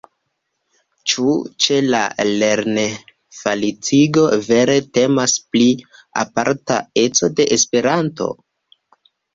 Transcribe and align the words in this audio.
Ĉu 1.11 1.33
ĉe 1.65 1.77
la 1.89 1.99
lernfaciligo 2.29 4.25
vere 4.49 4.81
temas 5.01 5.39
pri 5.53 5.71
aparta 6.27 6.83
eco 7.07 7.35
de 7.39 7.51
Esperanto? 7.61 8.35